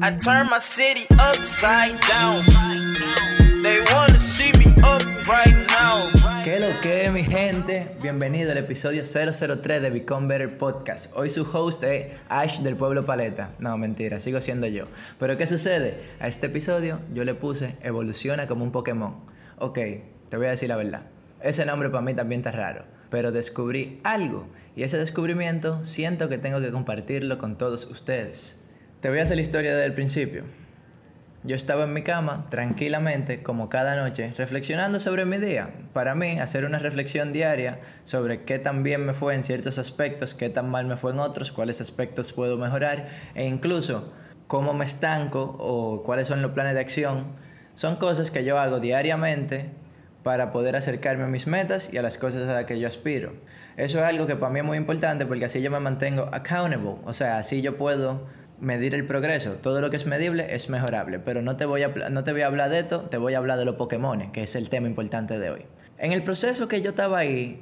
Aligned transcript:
I 0.00 0.12
turn 0.12 0.48
my 0.48 0.60
city 0.60 1.06
upside 1.18 1.98
down. 2.06 2.40
They 3.62 3.80
wanna 3.92 4.20
see 4.20 4.52
me 4.52 4.66
up 4.84 5.02
right 5.26 5.66
now. 5.68 6.08
¿Qué 6.44 6.60
lo 6.60 6.80
que, 6.80 7.10
mi 7.10 7.24
gente? 7.24 7.96
Bienvenido 8.00 8.52
al 8.52 8.58
episodio 8.58 9.02
003 9.02 9.82
de 9.82 9.90
Become 9.90 10.28
Better 10.28 10.56
Podcast. 10.56 11.12
Hoy 11.16 11.30
su 11.30 11.42
host 11.42 11.82
es 11.82 12.12
Ash 12.28 12.60
del 12.60 12.76
Pueblo 12.76 13.04
Paleta. 13.04 13.50
No, 13.58 13.76
mentira, 13.76 14.20
sigo 14.20 14.40
siendo 14.40 14.68
yo. 14.68 14.84
Pero 15.18 15.36
¿qué 15.36 15.46
sucede? 15.48 15.98
A 16.20 16.28
este 16.28 16.46
episodio 16.46 17.00
yo 17.12 17.24
le 17.24 17.34
puse 17.34 17.76
Evoluciona 17.82 18.46
como 18.46 18.62
un 18.62 18.70
Pokémon. 18.70 19.16
Ok, 19.58 19.78
te 20.28 20.36
voy 20.36 20.46
a 20.46 20.50
decir 20.50 20.68
la 20.68 20.76
verdad. 20.76 21.02
Ese 21.42 21.66
nombre 21.66 21.90
para 21.90 22.02
mí 22.02 22.14
también 22.14 22.42
está 22.42 22.52
raro. 22.52 22.84
Pero 23.10 23.32
descubrí 23.32 24.00
algo. 24.04 24.46
Y 24.76 24.84
ese 24.84 24.96
descubrimiento 24.96 25.82
siento 25.82 26.28
que 26.28 26.38
tengo 26.38 26.60
que 26.60 26.70
compartirlo 26.70 27.38
con 27.38 27.58
todos 27.58 27.86
ustedes. 27.86 28.58
Te 29.00 29.10
voy 29.10 29.20
a 29.20 29.22
hacer 29.22 29.36
la 29.36 29.42
historia 29.42 29.70
desde 29.70 29.86
el 29.86 29.92
principio. 29.92 30.42
Yo 31.44 31.54
estaba 31.54 31.84
en 31.84 31.92
mi 31.92 32.02
cama, 32.02 32.46
tranquilamente, 32.50 33.44
como 33.44 33.68
cada 33.68 33.94
noche, 33.94 34.32
reflexionando 34.36 34.98
sobre 34.98 35.24
mi 35.24 35.36
día. 35.36 35.70
Para 35.92 36.16
mí, 36.16 36.40
hacer 36.40 36.64
una 36.64 36.80
reflexión 36.80 37.32
diaria 37.32 37.78
sobre 38.02 38.42
qué 38.42 38.58
tan 38.58 38.82
bien 38.82 39.06
me 39.06 39.14
fue 39.14 39.36
en 39.36 39.44
ciertos 39.44 39.78
aspectos, 39.78 40.34
qué 40.34 40.48
tan 40.48 40.68
mal 40.68 40.86
me 40.86 40.96
fue 40.96 41.12
en 41.12 41.20
otros, 41.20 41.52
cuáles 41.52 41.80
aspectos 41.80 42.32
puedo 42.32 42.56
mejorar 42.56 43.08
e 43.36 43.46
incluso 43.46 44.12
cómo 44.48 44.74
me 44.74 44.84
estanco 44.84 45.56
o 45.60 46.02
cuáles 46.02 46.26
son 46.26 46.42
los 46.42 46.50
planes 46.50 46.74
de 46.74 46.80
acción, 46.80 47.26
son 47.76 47.96
cosas 47.96 48.32
que 48.32 48.42
yo 48.42 48.58
hago 48.58 48.80
diariamente 48.80 49.66
para 50.24 50.50
poder 50.50 50.74
acercarme 50.74 51.22
a 51.22 51.28
mis 51.28 51.46
metas 51.46 51.92
y 51.92 51.98
a 51.98 52.02
las 52.02 52.18
cosas 52.18 52.48
a 52.48 52.52
las 52.52 52.64
que 52.64 52.80
yo 52.80 52.88
aspiro. 52.88 53.32
Eso 53.76 54.00
es 54.00 54.04
algo 54.04 54.26
que 54.26 54.34
para 54.34 54.52
mí 54.52 54.58
es 54.58 54.66
muy 54.66 54.76
importante 54.76 55.24
porque 55.24 55.44
así 55.44 55.62
yo 55.62 55.70
me 55.70 55.78
mantengo 55.78 56.28
accountable, 56.32 56.96
o 57.04 57.14
sea, 57.14 57.38
así 57.38 57.62
yo 57.62 57.76
puedo 57.76 58.26
medir 58.60 58.94
el 58.94 59.04
progreso. 59.06 59.52
Todo 59.52 59.80
lo 59.80 59.90
que 59.90 59.96
es 59.96 60.06
medible 60.06 60.54
es 60.54 60.68
mejorable, 60.68 61.18
pero 61.18 61.42
no 61.42 61.56
te 61.56 61.64
voy 61.64 61.82
a, 61.82 61.88
no 61.88 62.24
te 62.24 62.32
voy 62.32 62.42
a 62.42 62.46
hablar 62.46 62.70
de 62.70 62.80
esto, 62.80 63.02
te 63.02 63.16
voy 63.16 63.34
a 63.34 63.38
hablar 63.38 63.58
de 63.58 63.64
los 63.64 63.76
Pokémon, 63.76 64.32
que 64.32 64.42
es 64.42 64.54
el 64.56 64.68
tema 64.68 64.88
importante 64.88 65.38
de 65.38 65.50
hoy. 65.50 65.62
En 65.98 66.12
el 66.12 66.22
proceso 66.22 66.68
que 66.68 66.80
yo 66.80 66.90
estaba 66.90 67.18
ahí, 67.18 67.60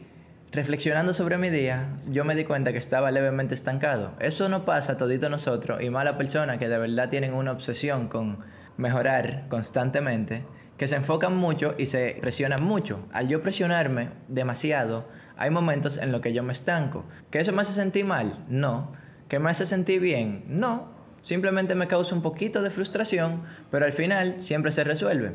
reflexionando 0.52 1.14
sobre 1.14 1.38
mi 1.38 1.50
día, 1.50 1.88
yo 2.08 2.24
me 2.24 2.34
di 2.34 2.44
cuenta 2.44 2.72
que 2.72 2.78
estaba 2.78 3.10
levemente 3.10 3.54
estancado. 3.54 4.12
Eso 4.20 4.48
no 4.48 4.64
pasa 4.64 4.92
a 4.92 4.96
todito 4.96 5.28
nosotros 5.28 5.82
y 5.82 5.90
malas 5.90 6.16
personas 6.16 6.58
que 6.58 6.68
de 6.68 6.78
verdad 6.78 7.08
tienen 7.08 7.34
una 7.34 7.52
obsesión 7.52 8.08
con 8.08 8.38
mejorar 8.76 9.44
constantemente, 9.48 10.44
que 10.76 10.88
se 10.88 10.96
enfocan 10.96 11.36
mucho 11.36 11.74
y 11.78 11.86
se 11.86 12.18
presionan 12.20 12.62
mucho. 12.62 13.00
Al 13.12 13.28
yo 13.28 13.40
presionarme 13.40 14.10
demasiado, 14.28 15.06
hay 15.38 15.50
momentos 15.50 15.96
en 15.96 16.12
los 16.12 16.20
que 16.20 16.32
yo 16.32 16.42
me 16.42 16.52
estanco. 16.52 17.04
¿Que 17.30 17.40
eso 17.40 17.52
me 17.52 17.62
hace 17.62 17.72
sentir 17.72 18.04
mal? 18.04 18.38
No 18.48 18.92
¿Que 19.28 19.38
me 19.40 19.50
hace 19.50 19.66
sentir 19.66 20.00
bien? 20.00 20.44
No, 20.48 20.88
simplemente 21.20 21.74
me 21.74 21.88
causa 21.88 22.14
un 22.14 22.22
poquito 22.22 22.62
de 22.62 22.70
frustración, 22.70 23.42
pero 23.72 23.84
al 23.84 23.92
final 23.92 24.40
siempre 24.40 24.70
se 24.70 24.84
resuelve. 24.84 25.32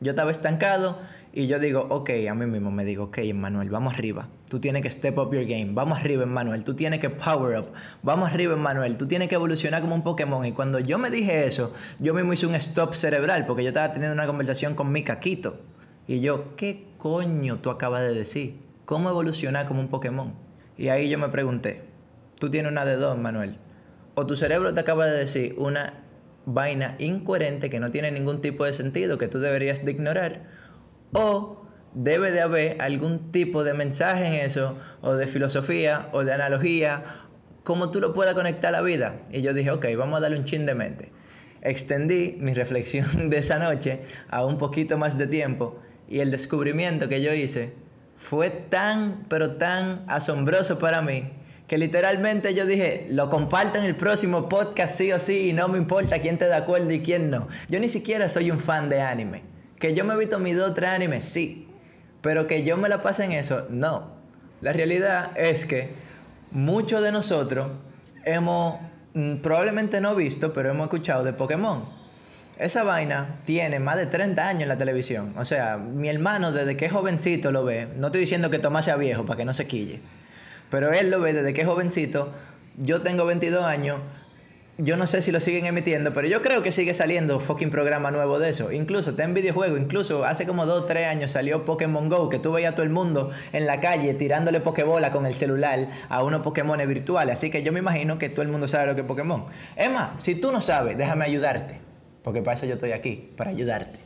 Yo 0.00 0.10
estaba 0.10 0.30
estancado 0.30 0.98
y 1.32 1.46
yo 1.46 1.58
digo, 1.58 1.86
ok, 1.88 2.10
a 2.30 2.34
mí 2.34 2.44
mismo 2.44 2.70
me 2.70 2.84
digo, 2.84 3.04
ok, 3.04 3.18
Emmanuel, 3.18 3.70
vamos 3.70 3.94
arriba. 3.94 4.28
Tú 4.50 4.60
tienes 4.60 4.82
que 4.82 4.90
step 4.90 5.16
up 5.16 5.32
your 5.32 5.46
game. 5.46 5.70
Vamos 5.72 5.98
arriba, 5.98 6.24
Emmanuel. 6.24 6.62
Tú 6.62 6.74
tienes 6.74 7.00
que 7.00 7.08
power 7.08 7.58
up. 7.58 7.68
Vamos 8.02 8.30
arriba, 8.30 8.52
Emmanuel. 8.52 8.98
Tú 8.98 9.06
tienes 9.06 9.30
que 9.30 9.36
evolucionar 9.36 9.80
como 9.80 9.94
un 9.94 10.02
Pokémon. 10.02 10.44
Y 10.44 10.52
cuando 10.52 10.78
yo 10.78 10.98
me 10.98 11.08
dije 11.08 11.46
eso, 11.46 11.72
yo 12.00 12.12
mismo 12.12 12.34
hice 12.34 12.46
un 12.46 12.54
stop 12.56 12.92
cerebral 12.92 13.46
porque 13.46 13.62
yo 13.62 13.68
estaba 13.68 13.92
teniendo 13.92 14.12
una 14.12 14.26
conversación 14.26 14.74
con 14.74 14.92
mi 14.92 15.04
caquito. 15.04 15.58
Y 16.06 16.20
yo, 16.20 16.54
¿qué 16.56 16.84
coño 16.98 17.60
tú 17.60 17.70
acabas 17.70 18.02
de 18.02 18.12
decir? 18.12 18.56
¿Cómo 18.84 19.08
evolucionar 19.08 19.66
como 19.66 19.80
un 19.80 19.88
Pokémon? 19.88 20.34
Y 20.76 20.88
ahí 20.88 21.08
yo 21.08 21.18
me 21.18 21.28
pregunté, 21.28 21.80
tú 22.42 22.50
tienes 22.50 22.72
una 22.72 22.84
de 22.84 22.96
dos, 22.96 23.16
Manuel. 23.16 23.54
O 24.16 24.26
tu 24.26 24.34
cerebro 24.34 24.74
te 24.74 24.80
acaba 24.80 25.06
de 25.06 25.16
decir 25.16 25.54
una 25.58 26.02
vaina 26.44 26.96
incoherente 26.98 27.70
que 27.70 27.78
no 27.78 27.92
tiene 27.92 28.10
ningún 28.10 28.40
tipo 28.40 28.64
de 28.64 28.72
sentido 28.72 29.16
que 29.16 29.28
tú 29.28 29.38
deberías 29.38 29.84
de 29.84 29.92
ignorar. 29.92 30.40
O 31.12 31.64
debe 31.94 32.32
de 32.32 32.40
haber 32.40 32.82
algún 32.82 33.30
tipo 33.30 33.62
de 33.62 33.74
mensaje 33.74 34.26
en 34.26 34.34
eso, 34.44 34.76
o 35.02 35.14
de 35.14 35.28
filosofía, 35.28 36.08
o 36.10 36.24
de 36.24 36.32
analogía, 36.32 37.04
como 37.62 37.92
tú 37.92 38.00
lo 38.00 38.12
puedas 38.12 38.34
conectar 38.34 38.74
a 38.74 38.78
la 38.78 38.82
vida. 38.82 39.20
Y 39.30 39.42
yo 39.42 39.54
dije, 39.54 39.70
ok, 39.70 39.86
vamos 39.96 40.18
a 40.18 40.22
darle 40.22 40.36
un 40.36 40.44
chin 40.44 40.66
de 40.66 40.74
mente. 40.74 41.12
Extendí 41.60 42.38
mi 42.40 42.54
reflexión 42.54 43.30
de 43.30 43.38
esa 43.38 43.60
noche 43.60 44.00
a 44.30 44.44
un 44.44 44.58
poquito 44.58 44.98
más 44.98 45.16
de 45.16 45.28
tiempo 45.28 45.78
y 46.08 46.18
el 46.18 46.32
descubrimiento 46.32 47.08
que 47.08 47.22
yo 47.22 47.32
hice 47.32 47.72
fue 48.16 48.50
tan, 48.50 49.26
pero 49.28 49.52
tan 49.52 50.02
asombroso 50.08 50.80
para 50.80 51.02
mí 51.02 51.30
que 51.72 51.78
literalmente 51.78 52.52
yo 52.52 52.66
dije, 52.66 53.06
lo 53.08 53.30
comparto 53.30 53.78
en 53.78 53.86
el 53.86 53.96
próximo 53.96 54.46
podcast 54.46 54.94
sí 54.94 55.10
o 55.10 55.18
sí 55.18 55.48
y 55.48 55.52
no 55.54 55.68
me 55.68 55.78
importa 55.78 56.18
quién 56.18 56.36
te 56.36 56.44
de 56.44 56.54
acuerdo 56.54 56.90
y 56.90 57.00
quién 57.00 57.30
no. 57.30 57.48
Yo 57.70 57.80
ni 57.80 57.88
siquiera 57.88 58.28
soy 58.28 58.50
un 58.50 58.60
fan 58.60 58.90
de 58.90 59.00
anime. 59.00 59.40
Que 59.78 59.94
yo 59.94 60.04
me 60.04 60.12
he 60.12 60.18
visto 60.18 60.38
mis 60.38 60.54
dos 60.54 60.74
tres 60.74 60.90
animes, 60.90 61.24
sí. 61.24 61.66
Pero 62.20 62.46
que 62.46 62.62
yo 62.62 62.76
me 62.76 62.90
la 62.90 63.00
pase 63.00 63.24
en 63.24 63.32
eso, 63.32 63.64
no. 63.70 64.10
La 64.60 64.74
realidad 64.74 65.30
es 65.34 65.64
que 65.64 65.94
muchos 66.50 67.00
de 67.00 67.10
nosotros 67.10 67.68
hemos, 68.26 68.78
mm, 69.14 69.36
probablemente 69.36 70.02
no 70.02 70.14
visto, 70.14 70.52
pero 70.52 70.68
hemos 70.68 70.84
escuchado 70.88 71.24
de 71.24 71.32
Pokémon. 71.32 71.86
Esa 72.58 72.82
vaina 72.82 73.36
tiene 73.46 73.80
más 73.80 73.96
de 73.96 74.04
30 74.04 74.46
años 74.46 74.64
en 74.64 74.68
la 74.68 74.76
televisión. 74.76 75.32
O 75.38 75.46
sea, 75.46 75.78
mi 75.78 76.10
hermano 76.10 76.52
desde 76.52 76.76
que 76.76 76.84
es 76.84 76.92
jovencito 76.92 77.50
lo 77.50 77.64
ve. 77.64 77.88
No 77.96 78.08
estoy 78.08 78.20
diciendo 78.20 78.50
que 78.50 78.58
Tomás 78.58 78.84
sea 78.84 78.96
viejo 78.96 79.24
para 79.24 79.38
que 79.38 79.46
no 79.46 79.54
se 79.54 79.66
quille. 79.66 80.02
Pero 80.72 80.90
él 80.90 81.10
lo 81.10 81.20
ve 81.20 81.34
desde 81.34 81.52
que 81.52 81.60
es 81.60 81.66
jovencito. 81.66 82.30
Yo 82.78 83.02
tengo 83.02 83.26
22 83.26 83.62
años. 83.62 84.00
Yo 84.78 84.96
no 84.96 85.06
sé 85.06 85.20
si 85.20 85.30
lo 85.30 85.38
siguen 85.38 85.66
emitiendo, 85.66 86.14
pero 86.14 86.26
yo 86.26 86.40
creo 86.40 86.62
que 86.62 86.72
sigue 86.72 86.94
saliendo 86.94 87.40
fucking 87.40 87.68
programa 87.68 88.10
nuevo 88.10 88.38
de 88.38 88.48
eso. 88.48 88.72
Incluso 88.72 89.10
está 89.10 89.24
en 89.24 89.34
videojuego. 89.34 89.76
Incluso 89.76 90.24
hace 90.24 90.46
como 90.46 90.64
2 90.64 90.80
o 90.80 90.84
3 90.86 91.08
años 91.08 91.30
salió 91.30 91.66
Pokémon 91.66 92.08
Go, 92.08 92.30
que 92.30 92.38
tú 92.38 92.52
veías 92.52 92.72
a 92.72 92.74
todo 92.74 92.84
el 92.84 92.90
mundo 92.90 93.30
en 93.52 93.66
la 93.66 93.80
calle 93.80 94.14
tirándole 94.14 94.60
Pokébola 94.60 95.12
con 95.12 95.26
el 95.26 95.34
celular 95.34 95.88
a 96.08 96.24
unos 96.24 96.40
Pokémon 96.40 96.78
virtuales. 96.88 97.34
Así 97.34 97.50
que 97.50 97.62
yo 97.62 97.70
me 97.70 97.80
imagino 97.80 98.16
que 98.16 98.30
todo 98.30 98.40
el 98.40 98.48
mundo 98.48 98.66
sabe 98.66 98.86
lo 98.86 98.94
que 98.94 99.02
es 99.02 99.06
Pokémon. 99.06 99.44
Emma, 99.76 100.14
si 100.16 100.36
tú 100.36 100.52
no 100.52 100.62
sabes, 100.62 100.96
déjame 100.96 101.26
ayudarte. 101.26 101.80
Porque 102.22 102.40
para 102.40 102.54
eso 102.54 102.64
yo 102.64 102.74
estoy 102.74 102.92
aquí, 102.92 103.28
para 103.36 103.50
ayudarte. 103.50 103.98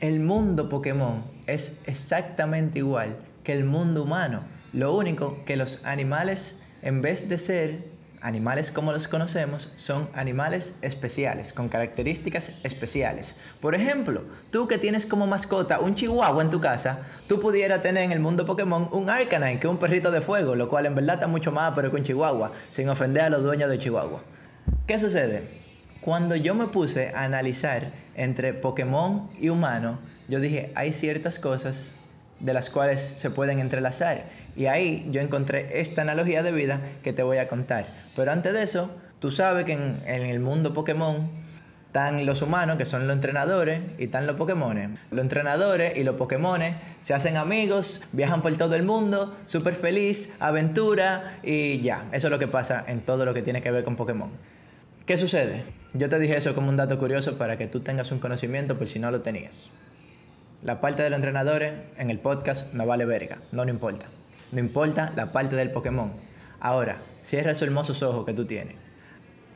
El 0.00 0.18
mundo 0.18 0.68
Pokémon 0.68 1.22
es 1.46 1.76
exactamente 1.86 2.80
igual 2.80 3.14
que 3.44 3.52
el 3.52 3.62
mundo 3.64 4.02
humano. 4.02 4.42
Lo 4.72 4.96
único 4.96 5.44
que 5.44 5.56
los 5.56 5.80
animales, 5.84 6.58
en 6.80 7.02
vez 7.02 7.28
de 7.28 7.36
ser 7.36 7.92
animales 8.22 8.70
como 8.70 8.92
los 8.92 9.06
conocemos, 9.06 9.70
son 9.76 10.08
animales 10.14 10.76
especiales, 10.80 11.52
con 11.52 11.68
características 11.68 12.52
especiales. 12.62 13.36
Por 13.60 13.74
ejemplo, 13.74 14.22
tú 14.50 14.68
que 14.68 14.78
tienes 14.78 15.04
como 15.04 15.26
mascota 15.26 15.78
un 15.80 15.94
chihuahua 15.94 16.42
en 16.42 16.48
tu 16.48 16.60
casa, 16.60 17.00
tú 17.26 17.38
pudieras 17.38 17.82
tener 17.82 18.04
en 18.04 18.12
el 18.12 18.20
mundo 18.20 18.46
Pokémon 18.46 18.88
un 18.92 19.10
Arcanine, 19.10 19.58
que 19.60 19.66
es 19.66 19.70
un 19.70 19.78
perrito 19.78 20.10
de 20.10 20.22
fuego, 20.22 20.54
lo 20.54 20.70
cual 20.70 20.86
en 20.86 20.94
verdad 20.94 21.16
está 21.16 21.26
mucho 21.26 21.52
más 21.52 21.72
pero 21.74 21.90
que 21.90 21.96
un 21.96 22.04
chihuahua, 22.04 22.52
sin 22.70 22.88
ofender 22.88 23.24
a 23.24 23.30
los 23.30 23.42
dueños 23.42 23.68
de 23.68 23.76
chihuahua. 23.76 24.22
¿Qué 24.86 24.98
sucede? 24.98 25.42
Cuando 26.00 26.34
yo 26.34 26.54
me 26.54 26.68
puse 26.68 27.10
a 27.10 27.24
analizar 27.24 27.92
entre 28.14 28.54
Pokémon 28.54 29.28
y 29.38 29.50
humano, 29.50 29.98
yo 30.28 30.40
dije, 30.40 30.72
hay 30.74 30.92
ciertas 30.92 31.38
cosas 31.38 31.94
de 32.42 32.52
las 32.52 32.68
cuales 32.68 33.00
se 33.00 33.30
pueden 33.30 33.60
entrelazar. 33.60 34.24
Y 34.54 34.66
ahí 34.66 35.08
yo 35.10 35.20
encontré 35.20 35.80
esta 35.80 36.02
analogía 36.02 36.42
de 36.42 36.52
vida 36.52 36.80
que 37.02 37.12
te 37.12 37.22
voy 37.22 37.38
a 37.38 37.48
contar. 37.48 37.86
Pero 38.14 38.32
antes 38.32 38.52
de 38.52 38.62
eso, 38.62 38.90
tú 39.20 39.30
sabes 39.30 39.64
que 39.64 39.72
en, 39.72 40.02
el 40.06 40.40
mundo 40.40 40.74
Pokémon 40.74 41.30
están 41.86 42.26
los 42.26 42.42
humanos, 42.42 42.78
que 42.78 42.86
son 42.86 43.06
los 43.06 43.14
entrenadores, 43.14 43.80
y 43.98 44.04
están 44.04 44.26
los 44.26 44.36
Pokémon. 44.36 44.98
Los 45.10 45.22
entrenadores 45.22 45.96
y 45.96 46.04
los 46.04 46.16
Pokémon 46.16 46.60
se 47.00 47.14
hacen 47.14 47.36
amigos, 47.36 48.02
viajan 48.12 48.42
por 48.42 48.54
todo 48.56 48.74
el 48.74 48.82
mundo, 48.82 49.36
súper 49.46 49.74
feliz, 49.74 50.34
aventura, 50.40 51.38
y 51.42 51.80
ya. 51.80 52.06
Eso 52.12 52.26
es 52.26 52.30
lo 52.30 52.38
que 52.38 52.48
pasa 52.48 52.84
en 52.86 53.00
todo 53.00 53.24
lo 53.24 53.34
que 53.34 53.42
tiene 53.42 53.62
que 53.62 53.70
ver 53.70 53.84
con 53.84 53.96
Pokémon. 53.96 54.30
¿Qué 55.06 55.16
sucede? 55.16 55.64
Yo 55.94 56.08
te 56.08 56.18
dije 56.18 56.36
eso 56.36 56.54
como 56.54 56.70
un 56.70 56.76
dato 56.76 56.98
curioso 56.98 57.36
para 57.36 57.58
que 57.58 57.66
tú 57.66 57.80
tengas 57.80 58.10
un 58.10 58.18
conocimiento 58.18 58.78
por 58.78 58.88
si 58.88 58.98
no 58.98 59.10
lo 59.10 59.20
tenías. 59.20 59.70
La 60.62 60.80
parte 60.80 61.02
de 61.02 61.10
los 61.10 61.16
entrenadores 61.16 61.72
en 61.98 62.08
el 62.08 62.20
podcast 62.20 62.72
no 62.72 62.86
vale 62.86 63.04
verga, 63.04 63.38
no, 63.50 63.64
no 63.64 63.70
importa. 63.72 64.06
No 64.52 64.60
importa 64.60 65.12
la 65.16 65.32
parte 65.32 65.56
del 65.56 65.72
Pokémon. 65.72 66.12
Ahora, 66.60 66.98
cierra 67.22 67.50
esos 67.50 67.66
hermosos 67.66 68.00
ojos 68.04 68.24
que 68.24 68.32
tú 68.32 68.44
tienes. 68.44 68.76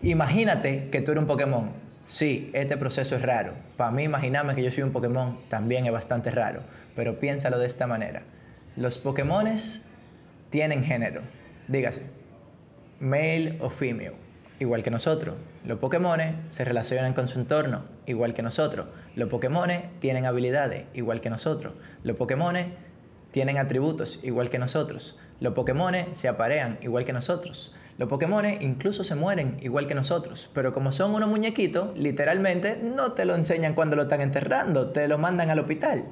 Imagínate 0.02 0.88
que 0.90 1.00
tú 1.02 1.12
eres 1.12 1.22
un 1.22 1.28
Pokémon. 1.28 1.70
Sí, 2.06 2.50
este 2.54 2.76
proceso 2.76 3.14
es 3.14 3.22
raro. 3.22 3.52
Para 3.76 3.92
mí 3.92 4.02
imaginarme 4.02 4.56
que 4.56 4.64
yo 4.64 4.70
soy 4.72 4.82
un 4.82 4.90
Pokémon 4.90 5.38
también 5.48 5.86
es 5.86 5.92
bastante 5.92 6.32
raro. 6.32 6.62
Pero 6.96 7.20
piénsalo 7.20 7.58
de 7.58 7.66
esta 7.66 7.86
manera. 7.86 8.22
Los 8.76 8.98
Pokémones 8.98 9.82
tienen 10.50 10.82
género. 10.82 11.20
Dígase, 11.68 12.02
male 12.98 13.58
o 13.60 13.70
female 13.70 14.25
igual 14.58 14.82
que 14.82 14.90
nosotros. 14.90 15.36
Los 15.64 15.78
Pokémon 15.78 16.20
se 16.48 16.64
relacionan 16.64 17.12
con 17.12 17.28
su 17.28 17.38
entorno, 17.38 17.82
igual 18.06 18.34
que 18.34 18.42
nosotros. 18.42 18.86
Los 19.14 19.28
Pokémon 19.28 19.70
tienen 20.00 20.26
habilidades, 20.26 20.84
igual 20.94 21.20
que 21.20 21.30
nosotros. 21.30 21.74
Los 22.04 22.16
Pokémon 22.16 22.56
tienen 23.30 23.58
atributos, 23.58 24.20
igual 24.22 24.50
que 24.50 24.58
nosotros. 24.58 25.18
Los 25.40 25.52
Pokémon 25.54 25.94
se 26.12 26.28
aparean 26.28 26.78
igual 26.82 27.04
que 27.04 27.12
nosotros. 27.12 27.72
Los 27.98 28.08
Pokémon 28.08 28.44
incluso 28.60 29.04
se 29.04 29.14
mueren 29.14 29.58
igual 29.62 29.86
que 29.86 29.94
nosotros. 29.94 30.50
Pero 30.52 30.72
como 30.72 30.92
son 30.92 31.14
unos 31.14 31.28
muñequitos, 31.28 31.96
literalmente 31.96 32.78
no 32.82 33.12
te 33.12 33.24
lo 33.24 33.34
enseñan 33.34 33.74
cuando 33.74 33.96
lo 33.96 34.02
están 34.02 34.20
enterrando, 34.20 34.90
te 34.90 35.08
lo 35.08 35.18
mandan 35.18 35.50
al 35.50 35.58
hospital. 35.58 36.04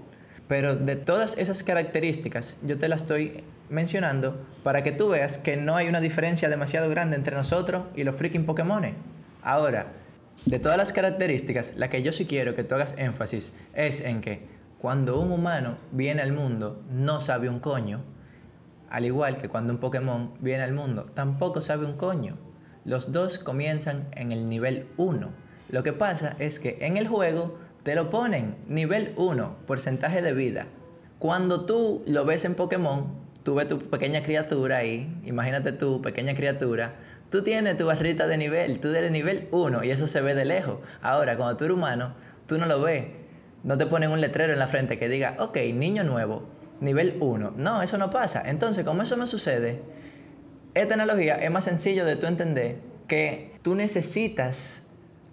Pero 0.49 0.77
de 0.77 0.97
todas 0.97 1.39
esas 1.39 1.63
características, 1.63 2.57
yo 2.63 2.79
te 2.79 2.89
las 2.89 3.03
estoy 3.03 3.43
mencionando 3.71 4.37
para 4.63 4.83
que 4.83 4.93
tú 4.93 5.09
veas 5.09 5.39
que 5.39 5.57
no 5.57 5.77
hay 5.77 5.89
una 5.89 6.01
diferencia 6.01 6.49
demasiado 6.49 6.91
grande 6.91 7.17
entre 7.17 7.35
nosotros 7.35 7.85
y 7.97 8.05
los 8.05 8.15
freaking 8.15 8.45
Pokémon. 8.45 8.85
Ahora, 9.43 9.87
de 10.45 10.59
todas 10.59 10.77
las 10.77 10.93
características, 10.93 11.75
la 11.77 11.89
que 11.89 12.03
yo 12.03 12.13
sí 12.13 12.27
quiero 12.27 12.55
que 12.55 12.65
tú 12.65 12.75
hagas 12.75 12.95
énfasis 12.99 13.53
es 13.75 14.01
en 14.01 14.21
que 14.21 14.43
cuando 14.79 15.19
un 15.19 15.33
humano 15.33 15.77
viene 15.93 16.21
al 16.21 16.33
mundo 16.33 16.83
no 16.91 17.21
sabe 17.21 17.49
un 17.49 17.61
coño, 17.61 18.01
al 18.91 19.07
igual 19.07 19.39
que 19.39 19.49
cuando 19.49 19.73
un 19.73 19.81
Pokémon 19.81 20.31
viene 20.41 20.63
al 20.63 20.75
mundo 20.75 21.07
tampoco 21.15 21.63
sabe 21.63 21.87
un 21.87 21.97
coño. 21.97 22.37
Los 22.85 23.13
dos 23.13 23.39
comienzan 23.39 24.07
en 24.13 24.31
el 24.31 24.51
nivel 24.51 24.87
1. 24.99 25.31
Lo 25.71 25.83
que 25.83 25.95
pasa 25.95 26.37
es 26.39 26.61
que 26.61 26.77
en 26.83 26.99
el 26.99 27.09
juego 27.09 27.59
te 27.85 27.95
lo 27.95 28.09
ponen 28.09 28.57
nivel 28.67 29.13
1, 29.17 29.57
porcentaje 29.67 30.23
de 30.23 30.33
vida. 30.33 30.67
Cuando 31.19 31.67
tú 31.67 32.03
lo 32.07 32.25
ves 32.25 32.47
en 32.47 32.55
Pokémon, 32.55 33.07
tú 33.45 33.55
ves 33.55 33.69
tu 33.69 33.79
pequeña 33.79 34.23
criatura 34.23 34.79
ahí, 34.79 35.07
imagínate 35.25 35.73
tu 35.73 36.01
pequeña 36.01 36.35
criatura, 36.35 36.95
tú 37.31 37.43
tienes 37.43 37.77
tu 37.77 37.85
barrita 37.85 38.27
de 38.27 38.39
nivel, 38.39 38.81
tú 38.81 38.89
eres 38.89 39.11
nivel 39.11 39.49
1 39.51 39.85
y 39.85 39.91
eso 39.91 40.07
se 40.07 40.23
ve 40.23 40.35
de 40.35 40.47
lejos. 40.47 40.79
Ahora, 41.03 41.37
cuando 41.37 41.59
tú 41.59 41.67
eres 41.67 41.77
humano, 41.77 42.15
tú 42.47 42.57
no 42.57 42.67
lo 42.67 42.81
ves. 42.81 43.05
No 43.65 43.77
te 43.77 43.87
ponen 43.87 44.11
un 44.11 44.21
letrero 44.21 44.53
en 44.53 44.59
la 44.59 44.69
frente 44.69 44.99
que 44.99 45.09
diga, 45.09 45.37
ok, 45.39 45.57
niño 45.75 46.05
nuevo, 46.05 46.43
nivel 46.81 47.17
1. 47.21 47.53
No, 47.57 47.83
eso 47.83 47.99
no 47.99 48.11
pasa. 48.11 48.43
Entonces, 48.47 48.85
como 48.85 49.03
eso 49.03 49.17
no 49.17 49.27
sucede, 49.27 49.81
esta 50.73 50.95
analogía 50.95 51.37
es 51.37 51.51
más 51.51 51.65
sencillo 51.65 52.07
de 52.07 52.17
tú 52.17 52.27
entender 52.27 52.77
que 53.09 53.53
tú 53.63 53.75
necesitas 53.75 54.84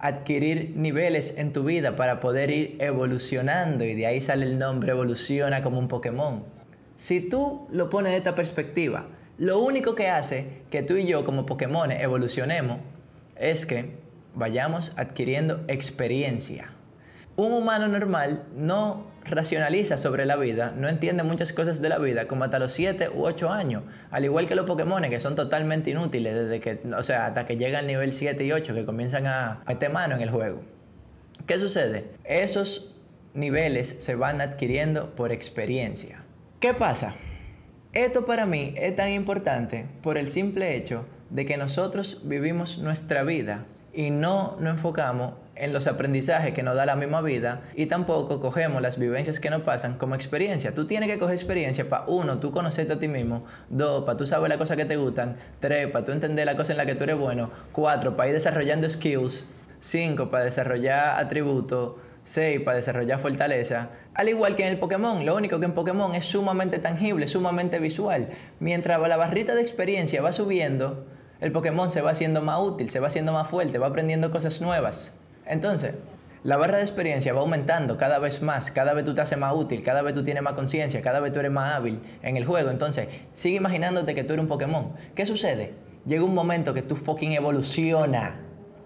adquirir 0.02 0.74
niveles 0.76 1.36
en 1.38 1.54
tu 1.54 1.64
vida 1.64 1.96
para 1.96 2.20
poder 2.20 2.50
ir 2.50 2.76
evolucionando 2.80 3.86
y 3.86 3.94
de 3.94 4.08
ahí 4.08 4.20
sale 4.20 4.46
el 4.46 4.58
nombre 4.58 4.92
evoluciona 4.92 5.62
como 5.62 5.78
un 5.78 5.88
Pokémon. 5.88 6.44
Si 6.98 7.22
tú 7.22 7.68
lo 7.72 7.90
pones 7.90 8.12
de 8.12 8.18
esta 8.18 8.34
perspectiva, 8.34 9.06
lo 9.38 9.60
único 9.60 9.94
que 9.94 10.10
hace 10.10 10.48
que 10.72 10.82
tú 10.82 10.98
y 10.98 11.06
yo 11.06 11.24
como 11.24 11.46
Pokémon 11.46 11.92
evolucionemos 11.92 12.80
es 13.36 13.66
que 13.66 13.92
vayamos 14.34 14.94
adquiriendo 14.98 15.62
experiencia. 15.68 16.72
Un 17.42 17.54
humano 17.54 17.88
normal 17.88 18.44
no 18.56 19.08
racionaliza 19.26 19.98
sobre 19.98 20.28
la 20.28 20.36
vida, 20.36 20.76
no 20.78 20.88
entiende 20.88 21.24
muchas 21.24 21.54
cosas 21.54 21.82
de 21.82 21.90
la 21.90 21.98
vida 21.98 22.28
como 22.28 22.44
hasta 22.44 22.60
los 22.60 22.72
7 22.74 23.10
u 23.16 23.24
8 23.24 23.50
años, 23.50 23.82
al 24.12 24.26
igual 24.26 24.48
que 24.48 24.54
los 24.54 24.68
Pokémon 24.68 25.02
que 25.10 25.20
son 25.20 25.36
totalmente 25.36 25.90
inútiles 25.90 26.36
desde 26.36 26.60
que, 26.60 26.80
o 26.96 27.02
sea, 27.02 27.26
hasta 27.26 27.48
que 27.48 27.58
llegan 27.58 27.80
al 27.80 27.88
nivel 27.88 28.14
7 28.14 28.46
y 28.46 28.52
8 28.52 28.76
que 28.76 28.86
comienzan 28.86 29.26
a 29.26 29.64
meter 29.68 29.92
mano 29.92 30.14
en 30.14 30.22
el 30.22 30.30
juego. 30.30 30.62
¿Qué 31.48 31.58
sucede? 31.58 32.12
Esos 32.26 32.94
niveles 33.34 33.96
se 33.98 34.14
van 34.14 34.40
adquiriendo 34.40 35.08
por 35.16 35.32
experiencia. 35.32 36.22
¿Qué 36.60 36.76
pasa? 36.76 37.16
Esto 37.92 38.24
para 38.24 38.46
mí 38.46 38.76
es 38.78 38.96
tan 38.96 39.10
importante 39.10 39.88
por 40.04 40.20
el 40.20 40.28
simple 40.28 40.76
hecho 40.76 41.08
de 41.32 41.48
que 41.48 41.58
nosotros 41.58 42.22
vivimos 42.24 42.78
nuestra 42.78 43.24
vida 43.24 43.66
y 43.96 44.12
no 44.12 44.58
nos 44.60 44.76
enfocamos 44.76 45.34
en 45.56 45.74
los 45.74 45.88
aprendizajes 45.88 46.54
que 46.54 46.64
nos 46.64 46.76
da 46.76 46.86
la 46.86 46.96
misma 46.96 47.22
vida 47.22 47.62
y 47.76 47.86
tampoco 47.86 48.40
cogemos 48.40 48.82
las 48.82 48.98
vivencias 48.98 49.40
que 49.40 49.50
nos 49.50 49.62
pasan 49.62 49.98
como 49.98 50.16
experiencia. 50.16 50.74
Tú 50.74 50.86
tienes 50.86 51.10
que 51.10 51.20
coger 51.20 51.36
experiencia 51.36 51.88
para 51.88 52.06
uno, 52.08 52.40
tú 52.40 52.52
conocerte 52.52 52.94
a 52.94 53.00
ti 53.00 53.08
mismo, 53.08 53.46
dos, 53.70 54.04
para 54.06 54.18
tú 54.18 54.26
saber 54.26 54.50
las 54.50 54.58
cosas 54.58 54.78
que 54.78 54.86
te 54.86 54.96
gustan, 54.96 55.38
tres, 55.60 55.90
para 55.92 56.06
tú 56.06 56.12
entender 56.12 56.46
la 56.46 56.56
cosa 56.56 56.74
en 56.74 56.78
la 56.78 56.86
que 56.86 56.96
tú 56.96 57.04
eres 57.04 57.18
bueno, 57.18 57.52
cuatro, 57.72 58.16
para 58.16 58.30
ir 58.30 58.34
desarrollando 58.34 58.90
skills, 58.90 59.48
cinco, 59.80 60.30
para 60.30 60.46
desarrollar 60.46 61.20
atributos, 61.20 61.94
6 62.24 62.62
para 62.62 62.78
desarrollar 62.78 63.20
fortaleza. 63.20 63.90
Al 64.14 64.30
igual 64.30 64.56
que 64.56 64.64
en 64.64 64.70
el 64.70 64.80
Pokémon, 64.80 65.26
lo 65.26 65.36
único 65.36 65.60
que 65.60 65.66
en 65.66 65.74
Pokémon 65.74 66.14
es 66.14 66.26
sumamente 66.26 66.78
tangible, 66.80 67.28
sumamente 67.28 67.80
visual. 67.80 68.30
Mientras 68.60 69.00
la 69.08 69.18
barrita 69.18 69.56
de 69.56 69.62
experiencia 69.62 70.22
va 70.22 70.32
subiendo, 70.32 71.06
el 71.40 71.52
Pokémon 71.52 71.90
se 71.90 72.02
va 72.02 72.12
haciendo 72.12 72.42
más 72.42 72.60
útil, 72.60 72.90
se 72.90 73.00
va 73.00 73.08
haciendo 73.08 73.34
más 73.34 73.48
fuerte, 73.48 73.80
va 73.80 73.88
aprendiendo 73.88 74.30
cosas 74.30 74.62
nuevas. 74.62 75.16
Entonces, 75.52 75.96
la 76.44 76.58
barra 76.58 76.78
de 76.78 76.84
experiencia 76.84 77.34
va 77.34 77.42
aumentando 77.42 77.98
cada 77.98 78.18
vez 78.18 78.42
más, 78.42 78.72
cada 78.72 78.94
vez 78.94 79.06
tú 79.06 79.14
te 79.14 79.22
haces 79.22 79.38
más 79.38 79.54
útil, 79.54 79.84
cada 79.84 80.02
vez 80.02 80.14
tú 80.16 80.24
tienes 80.24 80.42
más 80.42 80.54
conciencia, 80.54 81.02
cada 81.02 81.20
vez 81.20 81.34
tú 81.34 81.40
eres 81.40 81.52
más 81.52 81.76
hábil 81.76 82.00
en 82.24 82.38
el 82.38 82.46
juego. 82.46 82.72
Entonces, 82.72 83.10
sigue 83.34 83.58
imaginándote 83.58 84.16
que 84.16 84.24
tú 84.24 84.34
eres 84.34 84.44
un 84.44 84.48
Pokémon. 84.48 84.94
¿Qué 85.14 85.26
sucede? 85.26 85.74
Llega 86.06 86.24
un 86.24 86.34
momento 86.34 86.74
que 86.74 86.82
tú 86.82 86.96
fucking 86.96 87.34
evoluciona, 87.34 88.38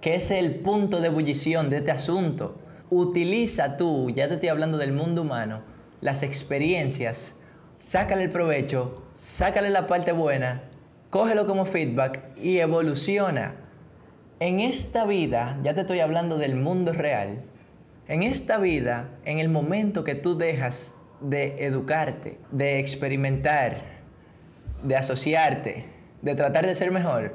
que 0.02 0.16
es 0.16 0.32
el 0.32 0.56
punto 0.56 1.00
de 1.00 1.08
ebullición 1.08 1.70
de 1.70 1.78
este 1.78 1.92
asunto 1.92 2.56
utiliza 2.90 3.78
tú, 3.78 4.10
ya 4.10 4.28
te 4.28 4.36
estoy 4.36 4.50
hablando 4.50 4.78
del 4.78 4.92
mundo 4.92 5.22
humano, 5.22 5.62
las 6.02 6.24
experiencias, 6.24 7.36
sácale 7.80 8.24
el 8.24 8.32
provecho, 8.32 9.04
sácale 9.14 9.70
la 9.70 9.88
parte 9.88 10.12
buena, 10.12 10.62
cógelo 11.10 11.46
como 11.46 11.66
feedback 11.66 12.22
y 12.42 12.60
evoluciona. 12.60 13.65
En 14.42 14.60
esta 14.60 15.06
vida, 15.06 15.58
ya 15.64 15.74
te 15.74 15.82
estoy 15.82 16.02
hablando 16.02 16.38
del 16.38 16.58
mundo 16.58 16.92
real, 16.92 17.38
en 18.10 18.22
esta 18.22 18.58
vida, 18.58 19.08
en 19.24 19.40
el 19.40 19.48
momento 19.48 20.04
que 20.04 20.14
tú 20.14 20.38
dejas 20.38 20.92
de 21.22 21.66
educarte, 21.66 22.38
de 22.52 22.80
experimentar, 22.80 23.78
de 24.84 24.98
asociarte, 24.98 25.86
de 26.22 26.36
tratar 26.36 26.68
de 26.68 26.76
ser 26.76 26.92
mejor, 26.92 27.34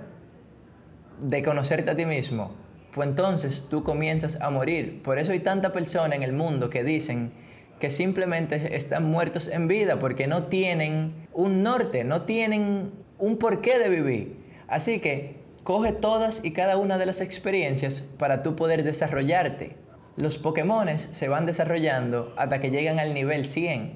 de 1.23 1.43
conocerte 1.43 1.91
a 1.91 1.97
ti 1.97 2.05
mismo, 2.05 2.53
pues 2.93 3.09
entonces 3.09 3.65
tú 3.71 3.83
comienzas 3.83 4.39
a 4.43 4.51
morir. 4.51 5.03
Por 5.03 5.19
eso 5.19 5.33
hay 5.33 5.41
tanta 5.41 5.73
persona 5.73 6.15
en 6.15 6.23
el 6.23 6.35
mundo 6.35 6.69
que 6.69 6.85
dicen 6.85 7.33
que 7.79 7.89
simplemente 7.89 8.77
están 8.77 9.05
muertos 9.05 9.49
en 9.49 9.69
vida 9.69 9.99
porque 9.99 10.27
no 10.27 10.45
tienen 10.45 11.15
un 11.33 11.63
norte, 11.63 12.05
no 12.05 12.23
tienen 12.23 12.91
un 13.19 13.39
porqué 13.39 13.79
de 13.79 13.89
vivir. 13.89 14.37
Así 14.69 15.01
que 15.01 15.40
coge 15.71 15.93
todas 15.93 16.45
y 16.45 16.51
cada 16.51 16.77
una 16.77 16.99
de 16.99 17.07
las 17.07 17.21
experiencias 17.21 18.01
para 18.01 18.43
tú 18.43 18.57
poder 18.57 18.83
desarrollarte. 18.83 19.77
Los 20.17 20.37
Pokémon 20.37 20.99
se 20.99 21.29
van 21.29 21.47
desarrollando 21.47 22.35
hasta 22.37 22.61
que 22.61 22.73
llegan 22.73 22.99
al 22.99 23.15
nivel 23.15 23.47
100. 23.47 23.93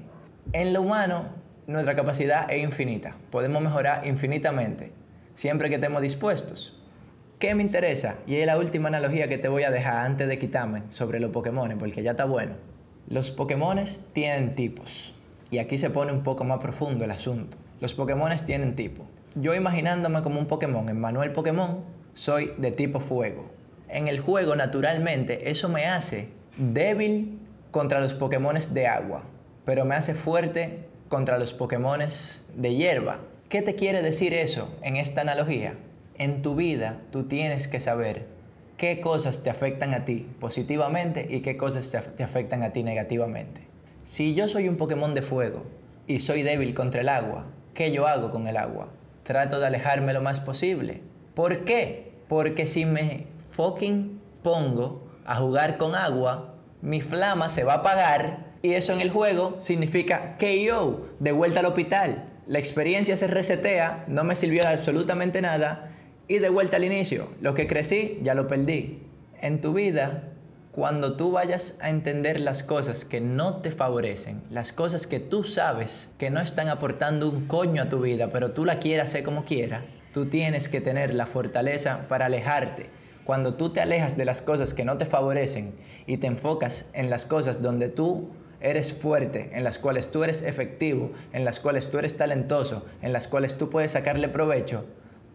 En 0.53 0.73
lo 0.73 0.83
humano, 0.83 1.25
nuestra 1.67 1.97
capacidad 1.97 2.49
es 2.49 2.63
infinita. 2.63 3.17
Podemos 3.33 3.61
mejorar 3.61 4.07
infinitamente, 4.07 4.93
siempre 5.35 5.69
que 5.69 5.75
estemos 5.75 6.01
dispuestos. 6.01 6.81
¿Qué 7.41 7.57
me 7.57 7.65
interesa? 7.65 8.19
Y 8.25 8.37
es 8.37 8.47
la 8.47 8.57
última 8.57 8.87
analogía 8.87 9.27
que 9.27 9.39
te 9.39 9.49
voy 9.49 9.65
a 9.65 9.73
dejar 9.73 10.07
antes 10.07 10.29
de 10.29 10.39
quitarme 10.39 10.83
sobre 10.91 11.19
los 11.19 11.33
Pokémon, 11.33 11.77
porque 11.77 12.05
ya 12.05 12.13
está 12.13 12.25
bueno. 12.25 12.53
Los 13.09 13.33
Pokémon 13.33 13.81
tienen 14.13 14.55
tipos. 14.55 15.14
Y 15.55 15.59
aquí 15.59 15.79
se 15.79 15.89
pone 15.89 16.11
un 16.11 16.25
poco 16.25 16.43
más 16.43 16.59
profundo 16.59 17.05
el 17.05 17.13
asunto. 17.13 17.57
Los 17.81 17.95
Pokémon 17.95 18.33
tienen 18.45 18.75
tipo. 18.75 19.05
Yo 19.37 19.55
imaginándome 19.55 20.21
como 20.23 20.41
un 20.41 20.47
Pokémon, 20.47 20.89
en 20.89 21.01
Manuel 21.01 21.31
Pokémon, 21.31 21.79
soy 22.15 22.53
de 22.59 22.73
tipo 22.73 22.99
fuego. 22.99 23.45
En 23.89 24.09
el 24.09 24.19
juego, 24.19 24.57
naturalmente, 24.57 25.51
eso 25.53 25.69
me 25.69 25.87
hace 25.87 26.29
débil 26.57 27.39
contra 27.71 28.01
los 28.01 28.15
Pokémon 28.15 28.57
de 28.71 28.89
agua, 28.89 29.23
pero 29.65 29.85
me 29.85 29.95
hace 29.95 30.15
fuerte 30.15 30.81
contra 31.09 31.39
los 31.39 31.55
Pokémon 31.55 32.01
de 32.57 32.75
hierba. 32.75 33.19
¿Qué 33.49 33.63
te 33.63 33.77
quiere 33.77 34.03
decir 34.03 34.35
eso 34.35 34.69
en 34.83 34.97
esta 34.97 35.21
analogía? 35.21 35.75
en 36.19 36.43
tu 36.43 36.55
vida 36.55 36.99
tú 37.11 37.25
tienes 37.25 37.69
que 37.69 37.81
saber 37.81 38.27
qué 38.77 39.01
cosas 39.01 39.43
te 39.43 39.51
afectan 39.51 39.95
a 39.95 40.05
ti 40.05 40.27
positivamente 40.41 41.27
y 41.31 41.41
qué 41.41 41.57
cosas 41.57 41.91
te 42.17 42.23
afectan 42.23 42.63
a 42.63 42.71
ti 42.71 42.83
negativamente. 42.83 43.74
Si 44.05 44.35
yo 44.35 44.49
soy 44.49 44.69
un 44.69 44.77
Pokémon 44.77 45.15
de 45.15 45.23
fuego 45.23 45.63
y 46.07 46.19
soy 46.19 46.43
débil 46.43 46.75
contra 46.75 47.01
el 47.01 47.09
agua, 47.09 47.47
¿qué 47.73 47.91
yo 47.91 48.07
hago 48.07 48.31
con 48.31 48.47
el 48.47 48.59
agua? 48.59 48.89
Trato 49.23 49.59
de 49.59 49.67
alejarme 49.67 50.13
lo 50.13 50.21
más 50.21 50.41
posible. 50.41 51.01
¿Por 51.35 51.65
qué? 51.65 52.13
Porque 52.29 52.67
si 52.67 52.85
me 52.85 53.25
fucking 53.53 54.21
pongo 54.43 55.09
a 55.25 55.37
jugar 55.37 55.79
con 55.79 55.95
agua, 55.95 56.55
mi 56.83 57.01
flama 57.01 57.49
se 57.49 57.65
va 57.65 57.73
a 57.73 57.77
apagar 57.77 58.41
y 58.61 58.75
eso 58.75 58.93
en 58.93 59.01
el 59.01 59.09
juego 59.09 59.57
significa 59.61 60.37
KO, 60.39 61.07
de 61.19 61.33
vuelta 61.33 61.61
al 61.61 61.67
hospital. 61.67 62.25
La 62.47 62.59
experiencia 62.59 63.17
se 63.17 63.27
resetea, 63.27 64.05
no 64.07 64.23
me 64.23 64.35
sirvió 64.35 64.69
absolutamente 64.69 65.41
nada 65.41 65.93
y 66.29 66.41
de 66.41 66.51
vuelta 66.51 66.77
al 66.77 66.85
inicio, 66.85 67.31
lo 67.41 67.55
que 67.55 67.67
crecí 67.67 68.19
ya 68.23 68.35
lo 68.35 68.49
perdí. 68.49 68.99
En 69.41 69.63
tu 69.63 69.73
vida, 69.73 70.25
cuando 70.75 71.15
tú 71.15 71.31
vayas 71.31 71.77
a 71.81 71.89
entender 71.89 72.41
las 72.41 72.65
cosas 72.65 73.05
que 73.05 73.21
no 73.21 73.59
te 73.59 73.71
favorecen, 73.71 74.43
las 74.51 74.73
cosas 74.73 75.07
que 75.07 75.21
tú 75.21 75.45
sabes 75.45 76.13
que 76.19 76.31
no 76.31 76.41
están 76.41 76.67
aportando 76.67 77.29
un 77.29 77.47
coño 77.47 77.81
a 77.81 77.89
tu 77.89 78.01
vida, 78.01 78.29
pero 78.33 78.51
tú 78.51 78.65
la 78.65 78.81
quieras 78.81 79.11
hacer 79.11 79.23
como 79.23 79.45
quieras, 79.45 79.85
tú 80.13 80.27
tienes 80.27 80.69
que 80.69 80.81
tener 80.81 81.15
la 81.15 81.27
fortaleza 81.27 82.09
para 82.09 82.27
alejarte. 82.27 82.91
Cuando 83.25 83.55
tú 83.55 83.71
te 83.71 83.81
alejas 83.81 84.17
de 84.17 84.25
las 84.25 84.43
cosas 84.43 84.75
que 84.75 84.85
no 84.85 84.99
te 84.99 85.07
favorecen 85.07 85.77
y 86.09 86.17
te 86.17 86.27
enfocas 86.27 86.91
en 86.93 87.09
las 87.09 87.25
cosas 87.25 87.63
donde 87.63 87.89
tú 87.89 88.31
eres 88.61 88.93
fuerte, 88.93 89.51
en 89.53 89.63
las 89.63 89.79
cuales 89.79 90.11
tú 90.11 90.25
eres 90.25 90.43
efectivo, 90.43 91.13
en 91.33 91.45
las 91.45 91.61
cuales 91.61 91.89
tú 91.89 92.01
eres 92.01 92.17
talentoso, 92.17 92.85
en 93.01 93.13
las 93.13 93.29
cuales 93.29 93.57
tú 93.57 93.71
puedes 93.71 93.93
sacarle 93.93 94.29
provecho, 94.29 94.87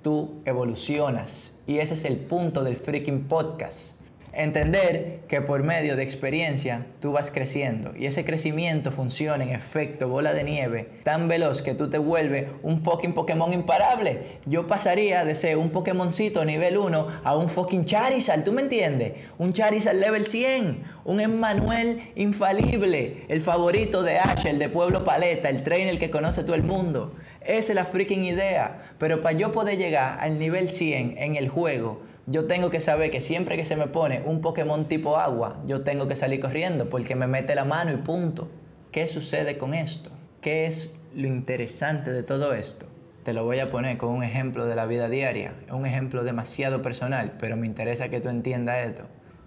tú 0.03 0.41
evolucionas. 0.43 1.59
Y 1.65 1.79
ese 1.79 1.93
es 1.93 2.03
el 2.03 2.17
punto 2.17 2.65
del 2.65 2.75
freaking 2.75 3.29
podcast. 3.29 3.98
Entender 4.39 5.19
que 5.27 5.41
por 5.41 5.63
medio 5.63 5.97
de 5.97 6.03
experiencia 6.03 6.85
tú 7.01 7.11
vas 7.11 7.29
creciendo 7.29 7.91
y 7.97 8.05
ese 8.05 8.23
crecimiento 8.23 8.89
funciona 8.89 9.43
en 9.43 9.49
efecto 9.49 10.07
bola 10.07 10.31
de 10.31 10.45
nieve 10.45 10.87
tan 11.03 11.27
veloz 11.27 11.61
que 11.61 11.73
tú 11.73 11.89
te 11.89 11.97
vuelves 11.97 12.47
un 12.63 12.81
fucking 12.81 13.11
Pokémon 13.11 13.51
imparable. 13.51 14.39
Yo 14.45 14.65
pasaría 14.65 15.25
de 15.25 15.35
ser 15.35 15.57
un 15.57 15.71
Pokémoncito 15.71 16.45
nivel 16.45 16.77
1 16.77 17.07
a 17.21 17.35
un 17.35 17.49
fucking 17.49 17.83
Charizard, 17.83 18.45
¿tú 18.45 18.53
me 18.53 18.61
entiendes? 18.61 19.11
Un 19.37 19.51
Charizard 19.51 19.97
level 19.97 20.25
100, 20.25 20.83
un 21.03 21.19
Emmanuel 21.19 22.01
infalible, 22.15 23.25
el 23.27 23.41
favorito 23.41 24.03
de 24.03 24.19
Ash, 24.19 24.45
el 24.45 24.57
de 24.57 24.69
Pueblo 24.69 25.03
Paleta, 25.03 25.49
el 25.49 25.63
trainer 25.63 25.99
que 25.99 26.09
conoce 26.09 26.45
todo 26.45 26.55
el 26.55 26.63
mundo. 26.63 27.13
Esa 27.41 27.73
es 27.73 27.75
la 27.75 27.83
freaking 27.83 28.23
idea. 28.23 28.93
Pero 28.99 29.19
para 29.21 29.37
yo 29.37 29.51
poder 29.51 29.77
llegar 29.77 30.17
al 30.21 30.39
nivel 30.39 30.69
100 30.69 31.17
en 31.17 31.35
el 31.35 31.49
juego, 31.49 32.07
yo 32.29 32.45
tengo 32.45 32.69
que 32.69 32.79
saber 32.79 33.09
que 33.09 33.21
siempre 33.21 33.57
que 33.57 33.65
se 33.65 33.75
me 33.75 33.87
pone 33.87 34.21
un 34.23 34.41
Pokémon 34.41 34.85
tipo 34.87 35.17
agua, 35.17 35.57
yo 35.65 35.81
tengo 35.81 36.07
que 36.07 36.15
salir 36.15 36.39
corriendo 36.39 36.87
porque 36.87 37.15
me 37.15 37.25
mete 37.25 37.55
la 37.55 37.65
mano 37.65 37.91
y 37.91 37.97
punto. 37.97 38.47
¿Qué 38.91 39.07
sucede 39.07 39.57
con 39.57 39.73
esto? 39.73 40.11
¿Qué 40.41 40.67
es 40.67 40.95
lo 41.15 41.27
interesante 41.27 42.11
de 42.11 42.21
todo 42.21 42.53
esto? 42.53 42.85
Te 43.23 43.33
lo 43.33 43.45
voy 43.45 43.59
a 43.59 43.69
poner 43.69 43.97
con 43.97 44.09
un 44.09 44.23
ejemplo 44.23 44.65
de 44.65 44.75
la 44.75 44.85
vida 44.85 45.09
diaria, 45.09 45.53
un 45.71 45.85
ejemplo 45.85 46.23
demasiado 46.23 46.81
personal, 46.81 47.33
pero 47.39 47.57
me 47.57 47.65
interesa 47.65 48.09
que 48.09 48.19
tú 48.19 48.29
entiendas 48.29 48.85
esto. 48.85 49.03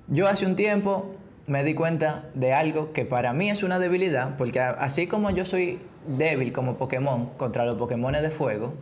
Yo 0.09 0.27
hace 0.27 0.45
un 0.45 0.57
tiempo 0.57 1.15
me 1.47 1.65
di 1.65 1.75
cuenta 1.75 2.25
de 2.35 2.53
algo 2.53 2.93
que 2.93 3.05
para 3.05 3.33
mí 3.33 3.49
es 3.49 3.63
una 3.63 3.79
debilidad, 3.79 4.37
porque 4.37 4.61
así 4.61 5.07
como 5.07 5.31
yo 5.31 5.45
soy 5.45 5.79
débil 6.07 6.53
como 6.53 6.77
Pokémon 6.77 7.31
contra 7.37 7.65
los 7.65 7.77
Pokémon 7.77 8.13
de 8.13 8.31
fuego, 8.31 8.75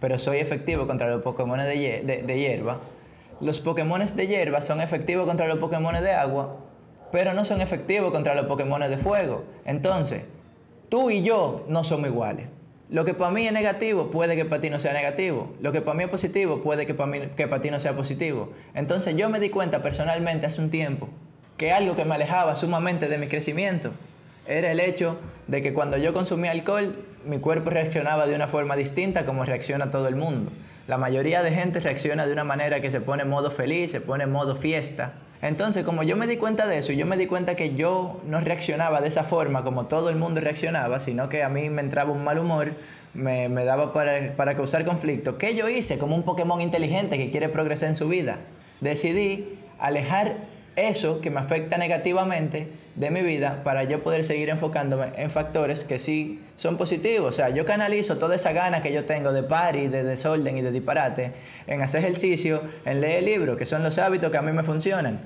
pero 0.00 0.18
soy 0.18 0.38
efectivo 0.38 0.86
contra 0.86 1.08
los 1.08 1.22
Pokémon 1.22 1.58
de, 1.58 2.24
de 2.26 2.38
hierba, 2.38 2.80
los 3.40 3.60
Pokémon 3.60 4.02
de 4.04 4.26
hierba 4.26 4.62
son 4.62 4.80
efectivos 4.80 5.26
contra 5.26 5.46
los 5.46 5.58
Pokémon 5.58 5.94
de 5.94 6.12
agua, 6.12 6.56
pero 7.12 7.34
no 7.34 7.44
son 7.44 7.60
efectivos 7.60 8.12
contra 8.12 8.34
los 8.34 8.46
Pokémon 8.46 8.80
de 8.80 8.98
fuego. 8.98 9.44
Entonces, 9.64 10.24
tú 10.88 11.10
y 11.10 11.22
yo 11.22 11.64
no 11.68 11.84
somos 11.84 12.08
iguales. 12.08 12.48
Lo 12.90 13.04
que 13.04 13.14
para 13.14 13.30
mí 13.30 13.46
es 13.46 13.52
negativo 13.52 14.10
puede 14.10 14.36
que 14.36 14.44
para 14.44 14.60
ti 14.60 14.70
no 14.70 14.78
sea 14.78 14.92
negativo. 14.92 15.52
Lo 15.60 15.72
que 15.72 15.80
para 15.80 15.96
mí 15.96 16.04
es 16.04 16.10
positivo 16.10 16.60
puede 16.60 16.86
que 16.86 16.94
para, 16.94 17.10
mí, 17.10 17.20
que 17.36 17.48
para 17.48 17.62
ti 17.62 17.70
no 17.70 17.80
sea 17.80 17.96
positivo. 17.96 18.50
Entonces 18.74 19.16
yo 19.16 19.30
me 19.30 19.40
di 19.40 19.50
cuenta 19.50 19.82
personalmente 19.82 20.46
hace 20.46 20.60
un 20.60 20.70
tiempo 20.70 21.08
que 21.56 21.72
algo 21.72 21.96
que 21.96 22.04
me 22.04 22.14
alejaba 22.14 22.56
sumamente 22.56 23.08
de 23.08 23.18
mi 23.18 23.26
crecimiento 23.26 23.90
era 24.46 24.70
el 24.70 24.80
hecho 24.80 25.16
de 25.46 25.62
que 25.62 25.72
cuando 25.72 25.96
yo 25.96 26.12
consumía 26.12 26.50
alcohol, 26.50 26.96
mi 27.24 27.38
cuerpo 27.38 27.70
reaccionaba 27.70 28.26
de 28.26 28.34
una 28.34 28.48
forma 28.48 28.76
distinta 28.76 29.24
como 29.24 29.44
reacciona 29.44 29.90
todo 29.90 30.08
el 30.08 30.16
mundo. 30.16 30.50
La 30.86 30.98
mayoría 30.98 31.42
de 31.42 31.50
gente 31.50 31.80
reacciona 31.80 32.26
de 32.26 32.32
una 32.32 32.44
manera 32.44 32.80
que 32.80 32.90
se 32.90 33.00
pone 33.00 33.22
en 33.22 33.30
modo 33.30 33.50
feliz, 33.50 33.90
se 33.90 34.00
pone 34.00 34.24
en 34.24 34.32
modo 34.32 34.56
fiesta. 34.56 35.14
Entonces, 35.40 35.84
como 35.84 36.02
yo 36.02 36.16
me 36.16 36.26
di 36.26 36.36
cuenta 36.36 36.66
de 36.66 36.78
eso 36.78 36.92
yo 36.92 37.04
me 37.04 37.16
di 37.18 37.26
cuenta 37.26 37.54
que 37.54 37.74
yo 37.74 38.20
no 38.26 38.40
reaccionaba 38.40 39.00
de 39.00 39.08
esa 39.08 39.24
forma 39.24 39.62
como 39.62 39.86
todo 39.86 40.08
el 40.08 40.16
mundo 40.16 40.40
reaccionaba, 40.40 41.00
sino 41.00 41.28
que 41.28 41.42
a 41.42 41.48
mí 41.48 41.68
me 41.70 41.82
entraba 41.82 42.12
un 42.12 42.24
mal 42.24 42.38
humor, 42.38 42.72
me, 43.12 43.48
daba 43.48 43.92
para, 43.92 44.34
para 44.36 44.56
causar 44.56 44.84
conflicto, 44.84 45.36
¿qué 45.38 45.54
yo 45.54 45.68
hice 45.68 45.98
como 45.98 46.16
un 46.16 46.22
Pokémon 46.22 46.60
inteligente 46.60 47.18
que 47.18 47.30
quiere 47.30 47.48
progresar 47.48 47.90
en 47.90 47.96
su 47.96 48.08
vida? 48.08 48.38
Decidí 48.80 49.58
alejar 49.78 50.36
eso 50.76 51.20
que 51.20 51.30
me 51.30 51.40
afecta 51.40 51.76
negativamente 51.78 52.68
de 52.96 53.10
mi 53.10 53.22
vida 53.22 53.62
para 53.64 53.84
yo 53.84 54.02
poder 54.02 54.24
seguir 54.24 54.50
enfocándome 54.50 55.12
en 55.16 55.30
factores 55.30 55.84
que 55.84 55.98
sí 55.98 56.40
son 56.56 56.76
positivos. 56.76 57.28
O 57.28 57.32
sea, 57.32 57.50
yo 57.50 57.64
canalizo 57.64 58.18
toda 58.18 58.36
esa 58.36 58.52
gana 58.52 58.82
que 58.82 58.92
yo 58.92 59.04
tengo 59.04 59.32
de 59.32 59.42
party, 59.42 59.88
de 59.88 60.04
desorden 60.04 60.56
y 60.58 60.62
de 60.62 60.70
disparate 60.70 61.32
en 61.66 61.82
hacer 61.82 62.02
ejercicio, 62.02 62.62
en 62.84 63.00
leer 63.00 63.24
libros, 63.24 63.56
que 63.56 63.66
son 63.66 63.82
los 63.82 63.98
hábitos 63.98 64.30
que 64.30 64.36
a 64.36 64.42
mí 64.42 64.52
me 64.52 64.62
funcionan. 64.62 65.20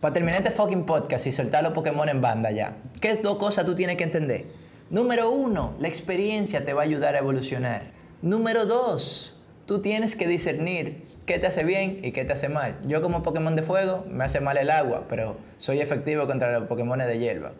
Para 0.00 0.12
terminar 0.12 0.40
este 0.40 0.50
fucking 0.50 0.84
podcast 0.84 1.26
y 1.26 1.32
soltar 1.32 1.62
los 1.64 1.72
Pokémon 1.72 2.08
en 2.08 2.20
banda 2.20 2.50
ya. 2.50 2.74
¿Qué 3.00 3.16
dos 3.16 3.36
cosas 3.36 3.64
tú 3.64 3.74
tienes 3.74 3.96
que 3.96 4.04
entender? 4.04 4.44
Número 4.90 5.30
uno, 5.30 5.74
la 5.80 5.88
experiencia 5.88 6.64
te 6.64 6.74
va 6.74 6.82
a 6.82 6.84
ayudar 6.84 7.14
a 7.14 7.18
evolucionar. 7.18 7.82
Número 8.22 8.66
dos, 8.66 9.35
tú 9.66 9.80
tienes 9.80 10.14
que 10.14 10.28
discernir 10.28 11.02
qué 11.26 11.38
te 11.38 11.48
hace 11.48 11.64
bien 11.64 12.00
y 12.02 12.12
qué 12.12 12.24
te 12.24 12.32
hace 12.32 12.48
mal. 12.48 12.76
Yo 12.86 13.02
como 13.02 13.22
Pokémon 13.22 13.56
de 13.56 13.62
fuego 13.62 14.06
me 14.08 14.24
hace 14.24 14.40
mal 14.40 14.56
el 14.56 14.70
agua, 14.70 15.06
pero 15.08 15.36
soy 15.58 15.80
efectivo 15.80 16.26
contra 16.26 16.58
los 16.58 16.68
Pokémon 16.68 16.98
de 16.98 17.18
hierba. 17.18 17.52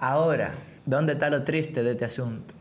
Ahora, 0.00 0.54
¿dónde 0.84 1.14
está 1.14 1.30
lo 1.30 1.44
triste 1.44 1.82
de 1.82 1.92
este 1.92 2.04
asunto? 2.04 2.54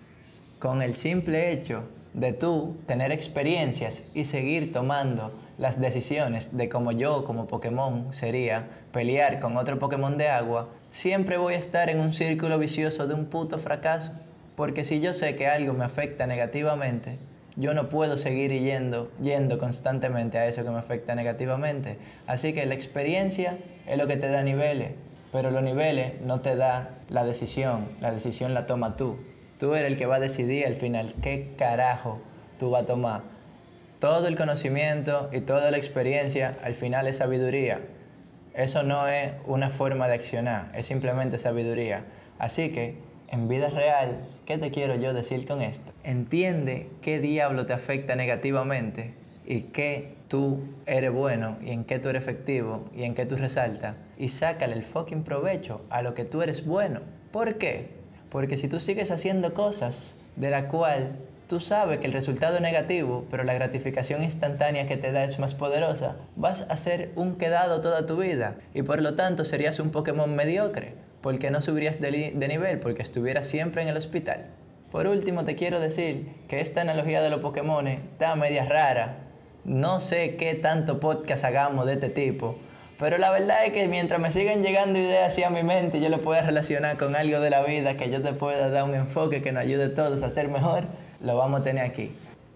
Con 0.60 0.82
el 0.82 0.96
simple 0.96 1.52
hecho 1.52 1.84
de 2.14 2.32
tú 2.32 2.78
tener 2.88 3.12
experiencias 3.12 4.04
y 4.14 4.26
seguir 4.26 4.72
tomando 4.72 5.34
las 5.58 5.80
decisiones 5.80 6.56
de 6.56 6.70
cómo 6.70 6.92
yo 6.92 7.26
como 7.26 7.48
Pokémon 7.48 8.14
sería 8.14 8.68
pelear 8.92 9.40
con 9.40 9.58
otro 9.58 9.78
Pokémon 9.78 10.18
de 10.18 10.30
agua, 10.30 10.70
siempre 10.88 11.38
voy 11.38 11.56
a 11.56 11.60
estar 11.60 11.90
en 11.90 12.00
un 12.00 12.14
círculo 12.14 12.58
vicioso 12.58 13.08
de 13.08 13.14
un 13.14 13.26
puto 13.26 13.58
fracaso. 13.58 14.14
Porque 14.56 14.84
si 14.84 15.02
yo 15.02 15.14
sé 15.14 15.36
que 15.36 15.48
algo 15.48 15.74
me 15.74 15.84
afecta 15.84 16.28
negativamente, 16.28 17.18
yo 17.56 17.74
no 17.74 17.90
puedo 17.90 18.18
seguir 18.18 18.52
yendo, 18.52 19.12
yendo 19.22 19.60
constantemente 19.60 20.38
a 20.38 20.48
eso 20.48 20.64
que 20.64 20.72
me 20.72 20.80
afecta 20.80 21.16
negativamente. 21.16 21.98
Así 22.26 22.54
que 22.54 22.66
la 22.66 22.74
experiencia 22.74 23.58
es 23.88 23.98
lo 23.98 24.08
que 24.08 24.18
te 24.18 24.28
da 24.28 24.44
niveles, 24.44 24.92
pero 25.32 25.52
los 25.52 25.62
niveles 25.62 26.20
no 26.22 26.42
te 26.42 26.56
da 26.56 26.90
la 27.10 27.24
decisión, 27.24 27.88
la 28.02 28.12
decisión 28.12 28.54
la 28.54 28.66
toma 28.66 28.96
tú. 28.96 29.18
Tú 29.60 29.76
eres 29.76 29.92
el 29.92 29.98
que 29.98 30.08
va 30.08 30.16
a 30.16 30.20
decidir 30.20 30.66
al 30.66 30.76
final 30.76 31.14
qué 31.22 31.54
carajo 31.58 32.20
tú 32.60 32.72
vas 32.72 32.84
a 32.84 32.88
tomar. 32.88 33.22
Todo 34.00 34.28
el 34.28 34.36
conocimiento 34.36 35.30
y 35.32 35.42
toda 35.42 35.72
la 35.72 35.78
experiencia 35.78 36.58
al 36.64 36.76
final 36.76 37.08
es 37.08 37.18
sabiduría. 37.18 37.82
Eso 38.54 38.84
no 38.84 39.08
es 39.08 39.32
una 39.46 39.70
forma 39.70 40.08
de 40.08 40.16
accionar, 40.16 40.72
es 40.76 40.88
simplemente 40.88 41.38
sabiduría. 41.38 42.04
Así 42.40 42.70
que 42.72 42.98
en 43.34 43.48
vida 43.48 43.72
real, 43.72 44.20
¿qué 44.46 44.60
te 44.60 44.70
quiero 44.70 44.94
yo 44.94 45.12
decir 45.12 45.48
con 45.48 45.64
esto? 45.64 45.92
Entiende 46.04 46.88
qué 47.02 47.20
diablo 47.20 47.66
te 47.66 47.74
afecta 47.74 48.16
negativamente 48.16 49.16
y 49.48 49.62
qué 49.62 50.14
tú 50.28 50.60
eres 50.86 51.12
bueno 51.12 51.58
y 51.66 51.72
en 51.72 51.84
qué 51.84 51.98
tú 51.98 52.10
eres 52.10 52.22
efectivo 52.22 52.86
y 52.96 53.06
en 53.06 53.16
qué 53.16 53.26
tú 53.26 53.36
resaltas 53.36 53.96
y 54.20 54.30
sácale 54.30 54.76
el 54.76 54.84
fucking 54.84 55.24
provecho 55.24 55.82
a 55.90 56.04
lo 56.04 56.14
que 56.14 56.26
tú 56.26 56.44
eres 56.44 56.64
bueno. 56.64 57.00
¿Por 57.32 57.56
qué? 57.56 57.88
Porque 58.30 58.56
si 58.56 58.68
tú 58.68 58.80
sigues 58.80 59.10
haciendo 59.10 59.56
cosas 59.56 60.16
de 60.36 60.52
la 60.52 60.68
cual 60.68 61.14
tú 61.48 61.60
sabes 61.60 62.00
que 62.00 62.06
el 62.06 62.14
resultado 62.14 62.58
es 62.58 62.62
negativo, 62.62 63.26
pero 63.32 63.44
la 63.44 63.56
gratificación 63.56 64.22
instantánea 64.22 64.86
que 64.86 64.98
te 64.98 65.12
da 65.12 65.24
es 65.24 65.40
más 65.40 65.56
poderosa, 65.56 66.18
vas 66.36 66.68
a 66.70 66.78
ser 66.78 67.10
un 67.16 67.36
quedado 67.38 67.82
toda 67.82 68.06
tu 68.06 68.18
vida 68.18 68.58
y 68.76 68.84
por 68.84 69.02
lo 69.02 69.16
tanto 69.16 69.44
serías 69.44 69.80
un 69.80 69.90
Pokémon 69.90 70.36
mediocre 70.36 70.94
porque 71.24 71.52
no 71.52 71.62
subirías 71.62 72.02
de, 72.02 72.34
nivel 72.36 72.80
porque 72.80 73.02
estuvieras 73.02 73.48
siempre 73.48 73.82
en 73.82 73.88
el 73.88 73.96
hospital. 73.96 74.46
Por 74.92 75.08
último, 75.08 75.46
te 75.46 75.56
quiero 75.56 75.80
decir 75.80 76.28
que 76.50 76.60
esta 76.60 76.82
analogía 76.82 77.22
de 77.22 77.30
los 77.30 77.40
Pokémon 77.40 77.88
está 77.88 78.36
media 78.36 78.66
rara. 78.66 79.20
No 79.64 80.02
sé 80.02 80.36
qué 80.36 80.54
tanto 80.54 81.00
podcast 81.00 81.46
hagamos 81.46 81.86
de 81.86 81.94
este 81.94 82.10
tipo, 82.10 82.58
pero 83.00 83.18
la 83.18 83.32
verdad 83.32 83.66
es 83.66 83.72
que 83.72 83.88
mientras 83.88 84.20
me 84.20 84.34
sigan 84.34 84.62
llegando 84.62 85.00
ideas 85.00 85.30
hacia 85.30 85.50
mi 85.50 85.64
mente, 85.64 86.02
yo 86.02 86.10
lo 86.10 86.20
pueda 86.20 86.42
relacionar 86.42 86.98
con 86.98 87.16
algo 87.16 87.40
de 87.40 87.50
la 87.50 87.64
vida, 87.64 87.96
que 87.96 88.12
yo 88.12 88.22
te 88.22 88.34
pueda 88.34 88.70
dar 88.70 88.84
un 88.84 88.94
enfoque 88.94 89.42
que 89.42 89.54
nos 89.54 89.64
ayude 89.64 89.86
a 89.86 89.96
todos 89.96 90.22
a 90.24 90.30
ser 90.30 90.50
mejor, 90.50 90.84
lo 91.22 91.38
vamos 91.38 91.62
a 91.62 91.64
tener 91.64 91.86
aquí. 91.86 92.12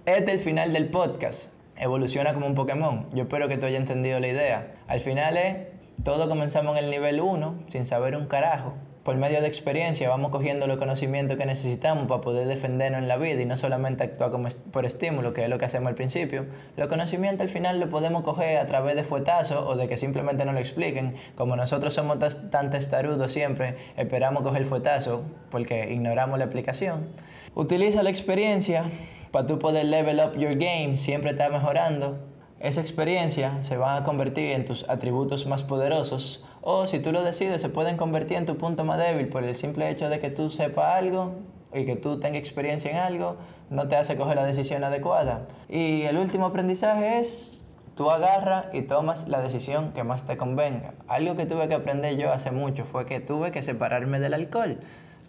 Este 0.06 0.26
es 0.26 0.32
el 0.32 0.40
final 0.42 0.74
del 0.74 0.90
podcast. 0.90 1.54
Evoluciona 1.78 2.34
como 2.34 2.48
un 2.48 2.56
Pokémon. 2.56 3.06
Yo 3.14 3.24
espero 3.24 3.48
que 3.48 3.58
tú 3.58 3.66
hayas 3.66 3.80
entendido 3.80 4.20
la 4.20 4.28
idea. 4.28 4.68
Al 4.88 5.00
final 5.00 5.38
es 5.38 5.56
todos 6.04 6.28
comenzamos 6.28 6.78
en 6.78 6.86
el 6.86 6.92
nivel 6.92 7.22
1 7.22 7.56
sin 7.70 7.86
saber 7.86 8.16
un 8.16 8.28
carajo. 8.28 8.74
Por 9.04 9.16
medio 9.16 9.42
de 9.42 9.48
experiencia 9.48 10.10
vamos 10.10 10.32
cogiendo 10.32 10.68
los 10.68 10.78
conocimientos 10.78 11.38
que 11.38 11.46
necesitamos 11.46 12.08
para 12.08 12.20
poder 12.20 12.48
defendernos 12.48 13.02
en 13.02 13.08
la 13.08 13.16
vida 13.16 13.42
y 13.42 13.46
no 13.46 13.56
solamente 13.56 14.04
actuar 14.04 14.32
por 14.72 14.86
estímulo, 14.86 15.34
que 15.34 15.44
es 15.44 15.50
lo 15.50 15.58
que 15.58 15.66
hacemos 15.66 15.88
al 15.88 15.96
principio. 15.96 16.46
Los 16.76 16.90
conocimientos 16.90 17.42
al 17.42 17.50
final 17.50 17.80
lo 17.80 17.90
podemos 17.90 18.24
coger 18.24 18.58
a 18.58 18.66
través 18.66 18.96
de 18.96 19.06
fuetazos 19.06 19.66
o 19.66 19.78
de 19.78 19.88
que 19.88 19.98
simplemente 19.98 20.44
no 20.44 20.52
lo 20.52 20.60
expliquen. 20.60 21.16
Como 21.36 21.56
nosotros 21.56 21.94
somos 21.94 22.20
tan 22.50 22.70
testarudos 22.70 23.32
siempre, 23.32 23.76
esperamos 23.96 24.44
coger 24.44 24.62
el 24.62 24.68
fuetazo 24.68 25.24
porque 25.50 25.92
ignoramos 25.92 26.38
la 26.38 26.46
explicación. 26.46 27.08
Utiliza 27.56 28.04
la 28.04 28.10
experiencia 28.10 28.84
para 29.32 29.48
tú 29.48 29.58
poder 29.58 29.86
level 29.86 30.20
up 30.20 30.38
your 30.38 30.56
game, 30.56 30.98
siempre 30.98 31.32
estar 31.32 31.52
mejorando 31.52 32.18
esa 32.60 32.82
experiencia 32.82 33.62
se 33.62 33.78
va 33.78 33.98
a 33.98 34.04
convertir 34.04 34.52
en 34.52 34.66
tus 34.66 34.88
atributos 34.90 35.46
más 35.46 35.64
poderosos 35.64 36.44
o 36.62 36.88
si 36.88 37.00
tú 37.00 37.12
lo 37.12 37.24
decides 37.24 37.62
se 37.62 37.70
pueden 37.70 37.98
convertir 37.98 38.38
en 38.38 38.46
tu 38.46 38.58
punto 38.58 38.84
más 38.84 38.98
débil 38.98 39.28
por 39.28 39.44
el 39.44 39.56
simple 39.56 39.90
hecho 39.90 40.10
de 40.10 40.20
que 40.20 40.30
tú 40.30 40.50
sepas 40.50 40.96
algo 40.96 41.34
y 41.74 41.86
que 41.86 41.96
tú 41.96 42.20
tengas 42.20 42.40
experiencia 42.40 42.92
en 42.92 42.98
algo 42.98 43.36
no 43.70 43.88
te 43.88 43.96
hace 43.96 44.16
coger 44.16 44.36
la 44.36 44.46
decisión 44.46 44.84
adecuada. 44.84 45.42
Y 45.70 46.04
el 46.04 46.18
último 46.18 46.46
aprendizaje 46.46 47.20
es 47.20 47.60
tú 47.96 48.10
agarras 48.12 48.68
y 48.74 48.84
tomas 48.84 49.28
la 49.28 49.42
decisión 49.42 49.92
que 49.94 50.04
más 50.04 50.26
te 50.26 50.38
convenga. 50.38 50.94
Algo 51.08 51.36
que 51.36 51.46
tuve 51.46 51.68
que 51.68 51.74
aprender 51.74 52.16
yo 52.16 52.32
hace 52.32 52.52
mucho 52.52 52.86
fue 52.86 53.06
que 53.06 53.20
tuve 53.20 53.52
que 53.52 53.64
separarme 53.64 54.20
del 54.20 54.34
alcohol. 54.34 54.78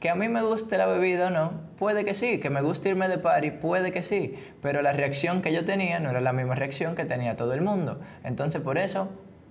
Que 0.00 0.10
a 0.10 0.14
mí 0.14 0.28
me 0.28 0.42
guste 0.42 0.78
la 0.78 0.86
bebida 0.86 1.26
o 1.26 1.30
no, 1.30 1.52
puede 1.78 2.04
que 2.04 2.14
sí. 2.14 2.38
Que 2.38 2.50
me 2.50 2.62
guste 2.62 2.90
irme 2.90 3.08
de 3.08 3.18
party, 3.18 3.50
puede 3.50 3.92
que 3.92 4.02
sí. 4.02 4.34
Pero 4.62 4.80
la 4.82 4.92
reacción 4.92 5.42
que 5.42 5.52
yo 5.52 5.64
tenía 5.64 5.98
no 5.98 6.10
era 6.10 6.20
la 6.20 6.32
misma 6.32 6.54
reacción 6.54 6.94
que 6.94 7.04
tenía 7.04 7.36
todo 7.36 7.52
el 7.52 7.62
mundo. 7.62 8.00
Entonces 8.22 8.62
por 8.62 8.78
eso 8.78 9.08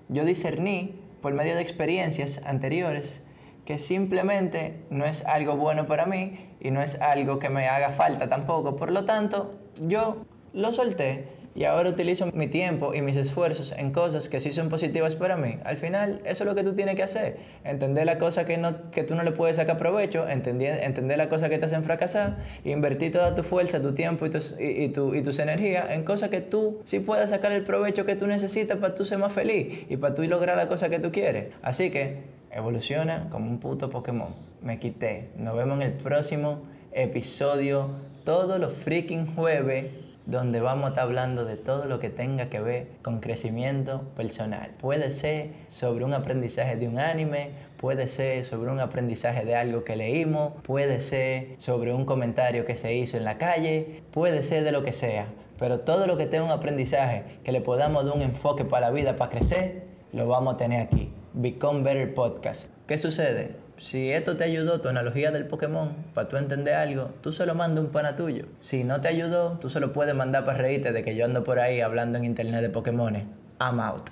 yo 0.10 0.24
discerní, 0.24 0.96
por 1.22 1.34
medio 1.34 1.56
de 1.56 1.62
experiencias 1.62 2.42
anteriores, 2.46 3.22
que 3.66 3.78
simplemente 3.78 4.80
no 4.90 5.06
es 5.06 5.26
algo 5.26 5.58
bueno 5.58 5.88
para 5.88 6.06
mí 6.06 6.40
y 6.62 6.72
no 6.72 6.82
es 6.82 7.02
algo 7.02 7.40
que 7.40 7.50
me 7.50 7.68
haga 7.68 7.90
falta 7.90 8.30
tampoco. 8.30 8.78
Por 8.78 8.92
lo 8.92 9.04
tanto, 9.04 9.54
yo 9.82 10.26
lo 10.54 10.72
solté 10.72 11.26
y 11.58 11.66
ahora 11.66 11.90
utilizo 11.90 12.28
mi 12.34 12.46
tiempo 12.46 12.94
y 12.94 13.02
mis 13.02 13.16
esfuerzos 13.16 13.74
en 13.76 13.92
cosas 13.92 14.30
que 14.30 14.40
sí 14.40 14.54
son 14.54 14.70
positivas 14.70 15.16
para 15.16 15.38
mí, 15.38 15.58
al 15.64 15.76
final 15.76 16.22
eso 16.24 16.44
es 16.44 16.48
lo 16.48 16.54
que 16.54 16.64
tú 16.64 16.74
tienes 16.74 16.96
que 16.96 17.02
hacer. 17.02 17.38
Entender 17.64 18.06
la 18.06 18.20
cosa 18.20 18.46
que, 18.46 18.58
no, 18.58 18.76
que 18.92 19.04
tú 19.04 19.16
no 19.16 19.24
le 19.24 19.32
puedes 19.32 19.56
sacar 19.56 19.76
provecho, 19.76 20.30
entender, 20.30 20.84
entender 20.84 21.18
la 21.18 21.30
cosa 21.30 21.50
que 21.50 21.58
te 21.58 21.66
hacen 21.66 21.84
fracasar, 21.84 22.38
invertir 22.64 23.12
toda 23.12 23.34
tu 23.34 23.42
fuerza, 23.42 23.82
tu 23.82 23.96
tiempo 23.96 24.28
y 24.28 24.30
tus, 24.30 24.56
y, 24.60 24.90
tu, 24.90 25.16
y 25.16 25.24
tus 25.24 25.40
energías 25.40 25.90
en 25.90 26.04
cosas 26.04 26.30
que 26.30 26.42
tú 26.42 26.80
sí 26.86 27.00
puedas 27.00 27.32
sacar 27.32 27.52
el 27.52 27.64
provecho 27.64 28.06
que 28.06 28.16
tú 28.16 28.28
necesitas 28.28 28.78
para 28.78 28.94
tú 28.94 29.04
ser 29.04 29.18
más 29.18 29.34
feliz 29.34 29.88
y 29.90 29.98
para 29.98 30.14
tú 30.14 30.22
lograr 30.26 30.58
la 30.58 30.68
cosa 30.68 30.90
que 30.90 31.00
tú 31.00 31.12
quieres. 31.12 31.48
Así 31.64 31.90
que 31.90 32.18
evoluciona 32.52 33.30
como 33.32 33.50
un 33.50 33.60
puto 33.60 33.90
Pokémon. 33.90 34.30
Me 34.62 34.78
quité. 34.78 35.30
Nos 35.36 35.58
vemos 35.58 35.82
en 35.82 35.88
el 35.88 35.94
próximo 35.94 36.60
episodio 36.92 37.90
todos 38.26 38.60
los 38.60 38.74
freaking 38.74 39.34
jueves 39.34 40.07
donde 40.28 40.60
vamos 40.60 40.86
a 40.86 40.90
estar 40.90 41.06
hablando 41.06 41.46
de 41.46 41.56
todo 41.56 41.86
lo 41.86 42.00
que 42.00 42.10
tenga 42.10 42.50
que 42.50 42.60
ver 42.60 42.88
con 43.02 43.22
crecimiento 43.22 44.02
personal. 44.14 44.72
Puede 44.78 45.10
ser 45.10 45.52
sobre 45.70 46.04
un 46.04 46.14
aprendizaje 46.14 46.76
de 46.76 46.88
un 46.90 47.00
anime, 47.00 47.52
puede 47.78 48.10
ser 48.10 48.44
sobre 48.44 48.70
un 48.70 48.82
aprendizaje 48.82 49.46
de 49.46 49.56
algo 49.56 49.86
que 49.86 49.96
leímos, 49.96 50.52
puede 50.64 51.00
ser 51.00 51.56
sobre 51.60 51.94
un 51.94 52.04
comentario 52.04 52.66
que 52.66 52.76
se 52.76 52.94
hizo 52.94 53.16
en 53.16 53.24
la 53.24 53.38
calle, 53.38 54.04
puede 54.12 54.44
ser 54.44 54.66
de 54.66 54.74
lo 54.74 54.84
que 54.84 54.92
sea. 54.92 55.28
Pero 55.58 55.80
todo 55.80 56.06
lo 56.08 56.18
que 56.18 56.26
tenga 56.26 56.44
un 56.44 56.52
aprendizaje 56.52 57.24
que 57.46 57.54
le 57.54 57.62
podamos 57.62 58.06
dar 58.06 58.14
un 58.14 58.22
enfoque 58.22 58.66
para 58.66 58.88
la 58.88 58.92
vida, 58.92 59.16
para 59.16 59.32
crecer, 59.32 59.84
lo 60.12 60.28
vamos 60.28 60.56
a 60.56 60.58
tener 60.58 60.82
aquí. 60.82 61.10
Become 61.34 61.84
Better 61.84 62.14
Podcast. 62.14 62.70
¿Qué 62.86 62.98
sucede? 62.98 63.67
Si 63.78 64.12
esto 64.12 64.36
te 64.38 64.44
ayudó, 64.44 64.82
tu 64.82 64.90
analogía 64.90 65.32
del 65.32 65.46
Pokémon, 65.46 65.92
para 66.14 66.28
tú 66.28 66.38
entender 66.38 66.74
algo, 66.74 67.12
tú 67.22 67.32
se 67.32 67.46
lo 67.46 67.54
mandas 67.54 67.84
un 67.84 67.92
pana 67.92 68.16
tuyo. 68.16 68.46
Si 68.60 68.84
no 68.84 69.02
te 69.02 69.08
ayudó, 69.08 69.60
tú 69.62 69.70
se 69.70 69.80
lo 69.80 69.94
puedes 69.94 70.16
mandar 70.16 70.46
para 70.46 70.58
reírte 70.58 70.92
de 70.92 71.04
que 71.04 71.16
yo 71.16 71.26
ando 71.26 71.44
por 71.44 71.60
ahí 71.60 71.82
hablando 71.82 72.18
en 72.18 72.26
internet 72.26 72.62
de 72.62 72.70
Pokémon. 72.70 73.16
I'm 73.60 73.80
out. 73.80 74.10